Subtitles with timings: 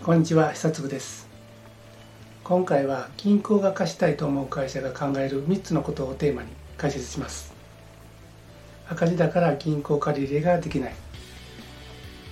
[0.00, 1.26] こんにちは久嗣です。
[2.44, 7.52] 今回は銀行が貸したいと思う会社が考える3つのことをテーマに解説します。
[8.88, 10.94] 赤字だから銀行借り入れができない。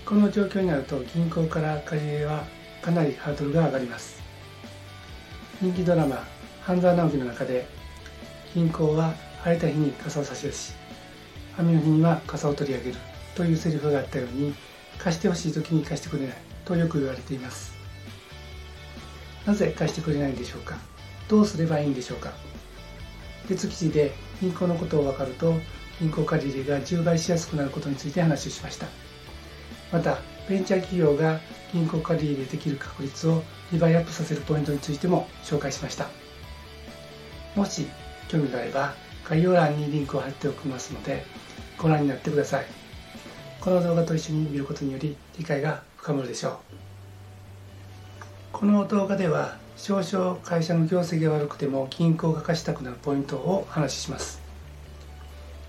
[0.06, 2.44] この状況になると銀行から借り入れは
[2.82, 4.22] かなりハードルが上がります。
[5.60, 6.24] 人気ドラマ
[6.62, 7.66] 「半沢直樹」の中で
[8.54, 9.12] 銀行は
[9.42, 10.72] 晴れた日に傘を差し出し
[11.58, 12.96] 雨の日には傘を取り上げる
[13.34, 14.54] というセリフがあったように
[14.98, 16.45] 貸してほしい時に貸してくれない。
[16.66, 17.74] とよく言われています。
[19.46, 20.76] なぜ貸してくれないんでしょうか？
[21.28, 22.32] どうすればいいんでしょうか？
[23.48, 25.54] 別記事で銀行のことを分かると
[26.00, 28.86] 銀行借り入れが10倍しやすくなることについて話をしました。
[29.92, 31.40] またベンチャー企業が
[31.72, 33.42] 銀行借り入れできる確率を
[33.72, 36.08] 2倍アップさせるポイントについても紹介しました。
[37.54, 37.86] もし
[38.28, 38.94] 興味があれば
[39.28, 41.24] 概要欄にリンクを貼っておきますので
[41.78, 42.66] ご覧になってください。
[43.60, 46.54] この動画と一緒に見ることにより理解が深まるでしょう。
[48.52, 54.40] この動画では少々会社の業績が悪くても銀行が貸したくなるポイントをお話しします。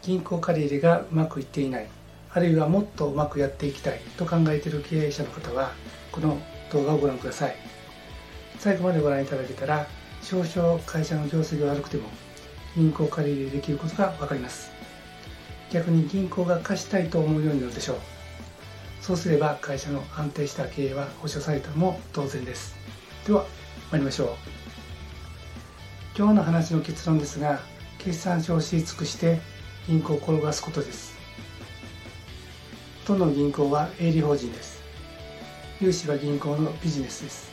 [0.03, 1.87] 銀行借り入れがうまくいっていない
[2.31, 5.71] あるいはもっとうまくやっていきたいと考えている経営者の方は
[6.11, 6.37] この
[6.71, 7.55] 動画をご覧ください。
[8.59, 9.87] 最後までご覧いただけたら
[10.21, 12.03] 少々会社の業績が悪くても
[12.75, 14.69] 銀行借り入れできることが分かります。
[15.71, 18.16] 逆に銀行が貸したいと思うようになるでしょう。
[19.07, 22.75] そうすれば会社の安定した経営は保証されたのも当然です。
[23.25, 23.45] では
[23.89, 24.29] 参りましょう。
[26.17, 27.61] 今日の話の結論ですが
[27.99, 29.39] 決算書を知り尽くして
[29.87, 31.15] 銀行を転がすことです。
[33.05, 34.81] 都の銀行は営利法人です。
[35.79, 37.49] 融資は銀行のビジネスです。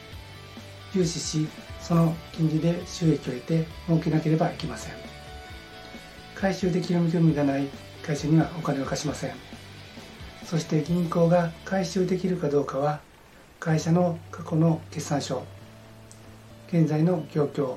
[0.92, 1.47] 融資し
[1.80, 4.94] その金利で収益を得て儲けなければいけません。
[6.34, 7.69] 回収できる見込みがない。
[8.05, 9.64] 会社にはお金を貸しません。
[10.45, 13.00] そして銀行が回収できるかどうかは
[13.59, 15.42] 会社の過去の決算書
[16.69, 17.77] 現在の状況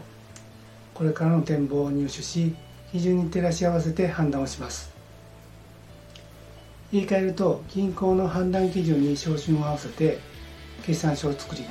[0.93, 2.55] これからの展望を入手し
[2.91, 4.91] 基準に照らし合わせて判断をします。
[6.91, 10.19] 言い換えると銀行の判断基準に照準を合わせて
[10.85, 11.65] 決算書を作り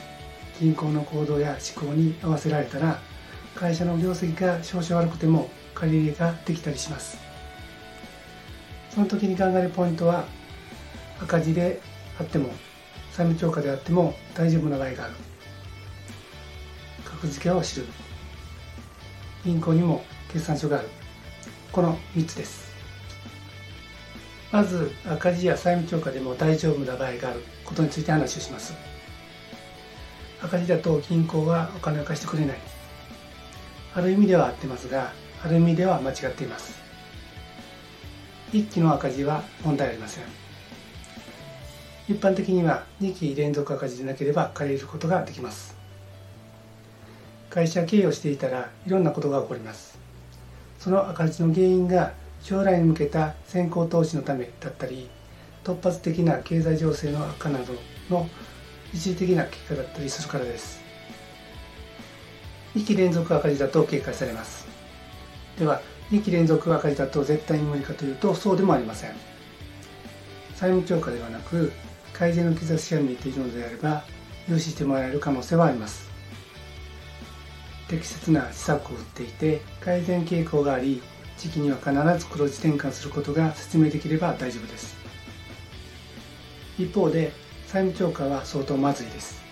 [0.61, 3.01] 銀行の行動や思考に合わせられたら
[3.55, 7.19] 会社の業績が少々悪くても借り入れができたりします。
[8.91, 10.25] その時に考えるポイントは
[11.21, 11.81] 赤字で
[12.21, 12.51] あっても
[13.13, 15.15] 債務超過であっても大丈夫な場合がある。
[17.05, 17.87] 格付けを知る。
[19.45, 20.89] 銀行にも決算書がある。
[21.73, 22.67] この3つです。
[24.53, 27.43] まず赤字や債務超過でも大丈夫な場合がある。
[27.65, 28.75] ことについて話をします。
[30.43, 32.59] 赤字だと銀行はお金を貸してくれない。
[33.95, 35.13] ある意味では合ってますが
[35.43, 36.79] ある意味では間違っています。
[38.53, 40.46] 1期の赤字は問題ありません。
[42.09, 45.77] 一般的には2期連続赤字でなければ借りることができます。
[47.51, 49.99] 会社経営をしていたらいろんなことが起こります。
[50.79, 52.13] その赤字の原因が
[52.43, 55.09] 将来に向けた先行投資のためだったり
[55.65, 57.75] 突発的な経済情勢の悪化など
[58.09, 58.29] の
[58.95, 60.81] 一時的な結果だったりするからです。
[62.77, 64.69] 2期連続赤字だと警戒されます。
[65.59, 65.81] では
[66.13, 69.11] 2期連続赤字だと絶対に無理かというとそうでもありません。
[70.55, 71.73] 債務超過ではなく
[72.19, 74.03] 改善の兆しが見えているのであれば
[74.49, 76.09] 融資してもらえる可能性はあります。
[77.89, 81.03] 適切な施策を打っていて改善傾向があり
[81.37, 84.97] 時期には必ず黒字転換することが説明できれば大丈夫です。
[86.79, 87.33] 一方で
[87.67, 89.43] 債務超過は相当まずいです。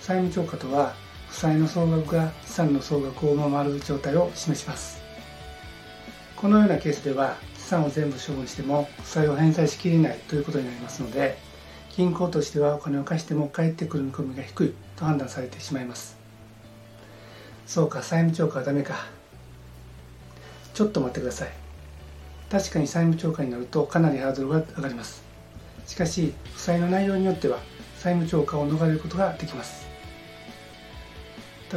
[0.00, 0.94] 債務超過とは
[1.28, 5.00] 負債の総額が資産の総額を上回る状態を示します。
[6.36, 7.36] このようなケースでは
[7.72, 11.38] 産を全部処分しても負債を返済しきれないということになりますので
[11.96, 16.16] 銀行としてはお金を貸しても返ってくる見込みが低いと判断されてしまいます。
[17.66, 19.06] そうか債務超過はダメか。
[20.72, 21.50] ちょっと待ってください。
[22.50, 25.22] 確かに債務超過になるとかなりハードルが上がります。
[25.86, 27.58] しかし負債の内容によっては
[27.98, 29.86] 債務超過を逃れることができます。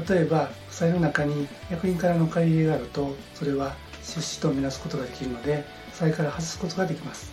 [0.10, 5.66] 例えば負債の中に役員からの借り入れがあるとそれは出資とみなすことができるので
[5.96, 7.32] 債から外すことができます。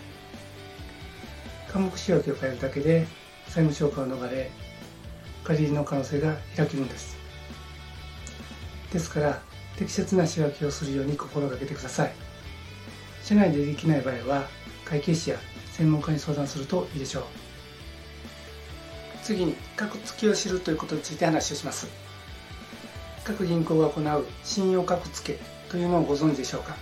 [1.70, 3.06] 科目仕分けを変えるだけで
[3.48, 4.50] 債務超過を逃れ
[5.44, 7.16] 借り入れの可能性が開けるんです。
[8.92, 9.42] ですから
[9.76, 12.12] 適切な仕分けをするように心がけてください。
[13.22, 14.48] 社内でできない場合は
[14.84, 15.38] 会計士や
[15.72, 17.24] 専門家に相談するといいでしょう。
[19.22, 21.88] 次に格付けを知るということについて話をします。
[23.24, 26.76] 各銀行が行う信用格付けというのをご存知でしょうか？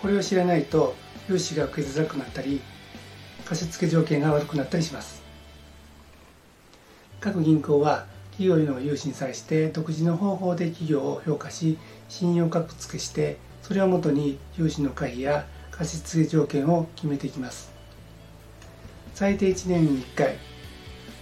[0.00, 0.94] これを知らないと
[1.28, 2.60] 融資が受けづらくなったり
[3.44, 5.22] 貸付条件が悪くなったりします。
[7.20, 11.78] 各銀行は企業への融資に際して独自の方法で企業を評価し
[12.08, 17.72] 信用格付けしてそれをもとに融資の可否や貸付条件を決めていきます。
[19.14, 20.36] 最低1年に1回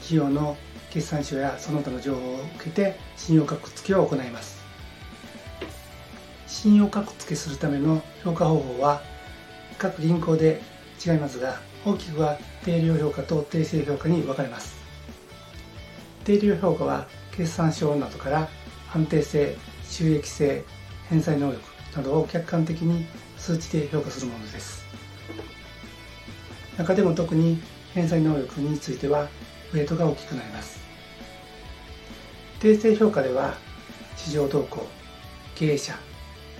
[0.01, 0.57] 企業の
[0.91, 4.56] 決算書やその他の情報を受けて信用格付けを行います。
[6.47, 9.03] 信用格付けするための評価方法は
[9.79, 10.63] 各銀行で
[11.05, 14.77] 違いますが大きくは定量評価と定性評価に分かれます。
[16.25, 18.49] 定量評価は決算書などから
[18.93, 20.65] 安定性収益性
[21.09, 21.61] 返済能力
[21.97, 23.07] などを客観的に
[23.37, 24.85] 数値で評価するものです。
[26.77, 27.61] 中でも特に
[27.95, 29.29] 返済能力については
[29.73, 30.81] ウェイトが大きくなります。
[32.61, 33.55] 定性評価では
[34.17, 34.87] 市場動向
[35.55, 35.97] 経営者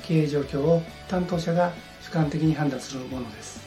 [0.07, 3.67] 経営状況を担当者が主観的に判断するものです。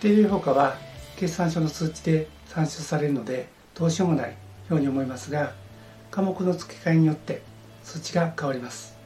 [0.00, 0.76] 定量評価は
[1.16, 4.34] 決算書の数値で算出されるのでどうしようもない
[4.70, 5.52] ように思いますが
[6.10, 7.42] 科目の付け替えによって
[7.84, 8.96] 数値が変わります。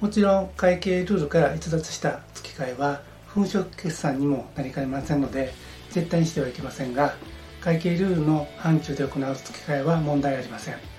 [0.00, 3.00] もちろん会計ルールから逸脱した付け替えは
[3.34, 5.52] 粉飾決算にもなりかねませんので
[5.90, 7.14] 絶対にしてはいけませんが
[7.60, 10.97] 会計ルールの範疇で行う付け替えは問題ありません。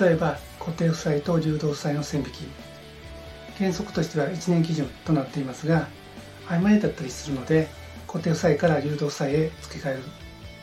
[0.00, 2.48] 例えば固定負債と流動負債の線引き。
[3.58, 5.86] 原則としては1年基準となっていますが
[6.48, 7.68] 曖昧だったりするので
[8.06, 10.02] 固定負債から流動負債へ付け替える。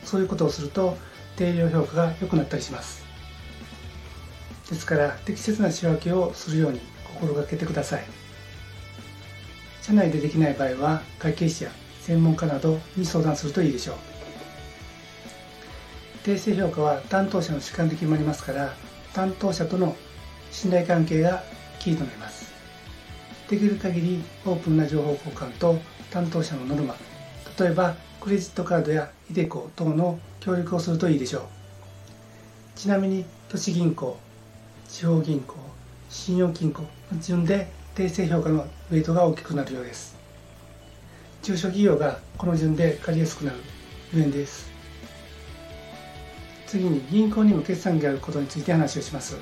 [0.04, 0.96] そういうことをすると
[1.36, 3.04] 定量評価が良くなったりします。
[4.68, 8.04] ですから適切な仕分けをするように心がけてください。
[9.82, 11.70] 社内でできない場合は会計士や
[12.02, 13.96] 専門家などに相談するといいでしょう。
[16.24, 18.74] 訂正評価は担当者の主観で決まりますから
[19.14, 19.96] 担当者との
[20.50, 21.42] 信頼関係が
[21.78, 22.52] キーとなります。
[23.48, 25.78] できる限りオープンな情報交換と
[26.10, 26.96] 担当者のノルマ
[27.58, 31.42] 例えばクレジットカードやイデコ等の協力をするといいでしょう。
[32.76, 34.18] ちなみに都市銀行
[34.88, 35.56] 地方銀行
[36.08, 36.88] 信用金庫の
[37.20, 40.16] 順で訂正評価のウェイトが大きくなるようです。
[41.42, 43.56] 中小企業がこの順で借りやすくなる
[44.12, 44.77] ゆえんです。
[46.68, 49.38] 次に銀行にも決算機があることについて話をします。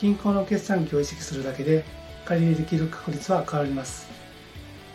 [0.00, 1.84] 銀行の決算機を意識するだけで
[2.24, 4.08] 借り入れできる確率は変わります。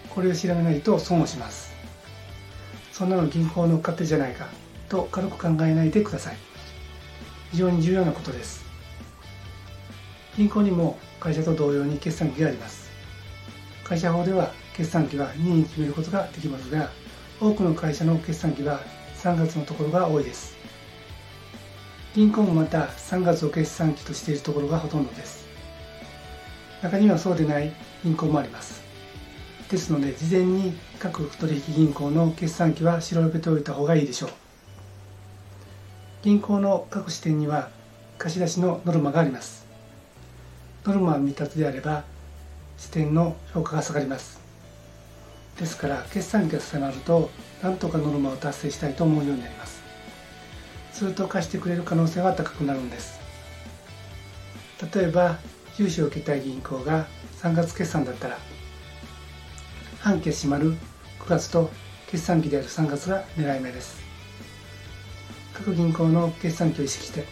[0.09, 1.73] これを調べないと損をします。
[2.93, 4.47] そんなの銀行の勝手じゃないか
[4.87, 6.37] と軽く考えないでください。
[7.51, 8.63] 非常に重要なことです。
[10.37, 12.89] 銀行にも会社と同様に決算機があります。
[13.83, 16.89] 会社法では決算期は任意決めることができますが
[17.41, 18.79] 多くの会社の決算期は
[19.17, 20.55] 3月のところが多いです。
[22.15, 25.45] 銀行もまた3月を決算期としているところがほとんどです。
[26.81, 27.73] 中にはそうでない
[28.05, 28.81] 銀行もあります。
[29.69, 34.29] ですので事前に各取引銀行の決算期は調べておいた方がいいでしょう。
[36.21, 37.69] 銀行の各支店には
[38.17, 39.65] 貸し出しのノルマがあります。
[40.85, 42.05] ノルマは未達であれば
[42.77, 44.39] 支店の評価が下がります。
[45.59, 47.29] ですから決算期が迫ると
[47.61, 49.74] 何とかノルマを達成したいと思うようになります。
[50.95, 53.19] すると貸してくれる可能性は高くなるんです。
[54.93, 55.37] 例えば
[55.77, 57.05] 融資を受けたい銀行が
[57.41, 58.37] 3月決算だったら
[59.99, 60.73] 半期閉まる
[61.19, 61.69] 9月と
[62.07, 63.99] 決算期である3月が狙い目です。
[65.53, 67.25] 各銀行の決算期を意識して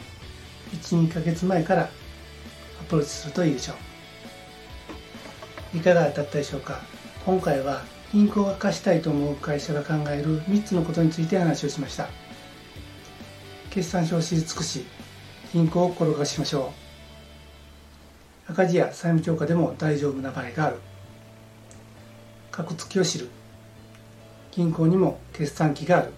[0.73, 3.73] 12ヶ月前からアプローチするといいでしょ
[5.73, 5.77] う。
[5.77, 6.81] いかがだったでしょうか？
[7.25, 12.09] 今回は銀行が貸したいと思う会社が考える3つのことについて話をしました。
[13.73, 14.85] 決算書を知り尽くし
[15.51, 16.71] 銀行を転がしましょ
[18.47, 18.51] う。
[18.51, 20.75] 赤字や債務超過でも大丈夫な場合がある。
[22.51, 23.29] 格付きを知る
[24.51, 26.13] 銀行にも決算期がある。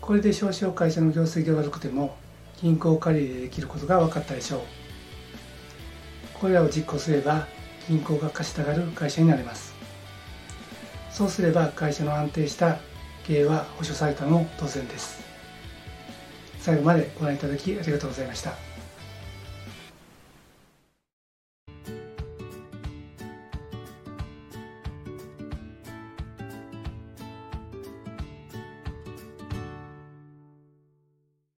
[0.00, 2.16] これで少々会社の業績が悪くても
[2.60, 4.60] 銀行借り入れできることが分かったでしょう。
[6.34, 7.46] これらを実行すれば
[7.88, 9.72] 銀行が貸したがる会社になれます。
[11.12, 12.78] そうすれば会社の安定した
[13.24, 15.33] 経営は保証されたの当然です。
[16.64, 18.73] 最後までご覧いただきありがとうございました。